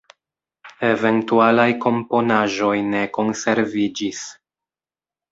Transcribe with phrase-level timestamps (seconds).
[0.91, 4.23] Eventualaj komponaĵoj ne konserviĝis.